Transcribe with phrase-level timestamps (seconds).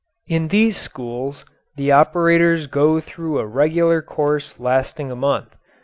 [0.25, 1.45] In these schools
[1.75, 5.55] the operators go through a regular course lasting a month.